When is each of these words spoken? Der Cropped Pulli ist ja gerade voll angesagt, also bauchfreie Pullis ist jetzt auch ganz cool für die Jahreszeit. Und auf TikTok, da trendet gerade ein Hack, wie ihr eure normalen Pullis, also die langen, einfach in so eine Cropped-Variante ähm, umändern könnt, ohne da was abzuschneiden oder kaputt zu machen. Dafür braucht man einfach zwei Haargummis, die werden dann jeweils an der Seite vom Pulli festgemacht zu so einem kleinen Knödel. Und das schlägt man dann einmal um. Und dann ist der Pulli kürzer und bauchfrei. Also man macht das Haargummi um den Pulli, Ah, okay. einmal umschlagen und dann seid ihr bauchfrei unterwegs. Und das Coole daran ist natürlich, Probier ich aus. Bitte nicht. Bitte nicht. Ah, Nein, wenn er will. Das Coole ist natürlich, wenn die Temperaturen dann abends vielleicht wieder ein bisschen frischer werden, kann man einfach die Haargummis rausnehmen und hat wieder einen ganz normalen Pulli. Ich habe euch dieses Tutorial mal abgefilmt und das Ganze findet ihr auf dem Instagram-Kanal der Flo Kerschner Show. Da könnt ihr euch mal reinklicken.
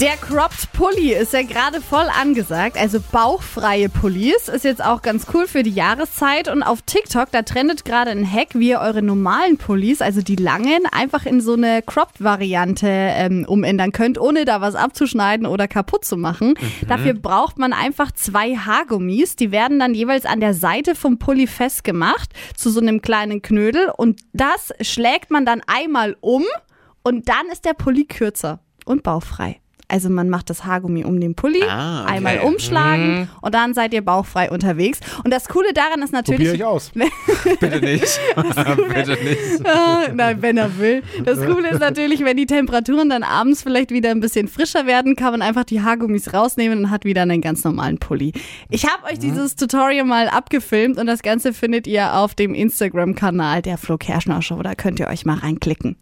Der 0.00 0.16
Cropped 0.16 0.72
Pulli 0.72 1.12
ist 1.12 1.32
ja 1.32 1.42
gerade 1.42 1.80
voll 1.80 2.08
angesagt, 2.20 2.76
also 2.76 2.98
bauchfreie 3.12 3.88
Pullis 3.88 4.48
ist 4.48 4.64
jetzt 4.64 4.84
auch 4.84 5.00
ganz 5.00 5.26
cool 5.32 5.46
für 5.46 5.62
die 5.62 5.70
Jahreszeit. 5.70 6.48
Und 6.48 6.64
auf 6.64 6.82
TikTok, 6.82 7.30
da 7.30 7.42
trendet 7.42 7.84
gerade 7.84 8.10
ein 8.10 8.30
Hack, 8.30 8.48
wie 8.54 8.70
ihr 8.70 8.80
eure 8.80 9.00
normalen 9.00 9.58
Pullis, 9.58 10.02
also 10.02 10.22
die 10.22 10.34
langen, 10.34 10.86
einfach 10.90 11.24
in 11.24 11.40
so 11.40 11.54
eine 11.54 11.82
Cropped-Variante 11.82 12.88
ähm, 12.88 13.46
umändern 13.48 13.92
könnt, 13.92 14.18
ohne 14.18 14.44
da 14.44 14.60
was 14.60 14.74
abzuschneiden 14.74 15.46
oder 15.46 15.68
kaputt 15.68 16.04
zu 16.04 16.16
machen. 16.16 16.54
Dafür 16.88 17.14
braucht 17.14 17.56
man 17.56 17.72
einfach 17.72 18.10
zwei 18.10 18.56
Haargummis, 18.56 19.36
die 19.36 19.52
werden 19.52 19.78
dann 19.78 19.94
jeweils 19.94 20.26
an 20.26 20.40
der 20.40 20.54
Seite 20.54 20.96
vom 20.96 21.18
Pulli 21.18 21.46
festgemacht 21.46 22.30
zu 22.56 22.70
so 22.70 22.80
einem 22.80 23.02
kleinen 23.02 23.40
Knödel. 23.40 23.92
Und 23.96 24.20
das 24.32 24.72
schlägt 24.80 25.30
man 25.30 25.46
dann 25.46 25.62
einmal 25.68 26.16
um. 26.20 26.42
Und 27.04 27.28
dann 27.28 27.46
ist 27.52 27.64
der 27.64 27.74
Pulli 27.74 28.04
kürzer 28.04 28.58
und 28.84 29.04
bauchfrei. 29.04 29.60
Also 29.88 30.10
man 30.10 30.28
macht 30.28 30.50
das 30.50 30.64
Haargummi 30.64 31.04
um 31.04 31.20
den 31.20 31.36
Pulli, 31.36 31.62
Ah, 31.62 32.02
okay. 32.02 32.14
einmal 32.14 32.38
umschlagen 32.40 33.28
und 33.40 33.54
dann 33.54 33.72
seid 33.72 33.94
ihr 33.94 34.04
bauchfrei 34.04 34.50
unterwegs. 34.50 34.98
Und 35.22 35.32
das 35.32 35.48
Coole 35.48 35.72
daran 35.72 36.02
ist 36.02 36.12
natürlich, 36.12 36.38
Probier 36.48 36.54
ich 36.54 36.64
aus. 36.64 36.90
Bitte 37.60 37.80
nicht. 37.80 38.20
Bitte 38.34 39.12
nicht. 39.22 39.64
Ah, 39.64 40.08
Nein, 40.12 40.42
wenn 40.42 40.56
er 40.56 40.76
will. 40.78 41.04
Das 41.24 41.38
Coole 41.38 41.68
ist 41.70 41.78
natürlich, 41.78 42.24
wenn 42.24 42.36
die 42.36 42.46
Temperaturen 42.46 43.08
dann 43.10 43.22
abends 43.22 43.62
vielleicht 43.62 43.92
wieder 43.92 44.10
ein 44.10 44.18
bisschen 44.18 44.48
frischer 44.48 44.86
werden, 44.86 45.14
kann 45.14 45.30
man 45.30 45.40
einfach 45.40 45.62
die 45.64 45.80
Haargummis 45.82 46.34
rausnehmen 46.34 46.78
und 46.80 46.90
hat 46.90 47.04
wieder 47.04 47.22
einen 47.22 47.40
ganz 47.40 47.62
normalen 47.62 47.98
Pulli. 47.98 48.32
Ich 48.68 48.86
habe 48.86 49.04
euch 49.12 49.20
dieses 49.20 49.54
Tutorial 49.54 50.04
mal 50.04 50.28
abgefilmt 50.28 50.98
und 50.98 51.06
das 51.06 51.22
Ganze 51.22 51.52
findet 51.52 51.86
ihr 51.86 52.14
auf 52.14 52.34
dem 52.34 52.54
Instagram-Kanal 52.54 53.62
der 53.62 53.78
Flo 53.78 53.98
Kerschner 53.98 54.42
Show. 54.42 54.60
Da 54.62 54.74
könnt 54.74 54.98
ihr 54.98 55.06
euch 55.06 55.24
mal 55.24 55.38
reinklicken. 55.38 55.94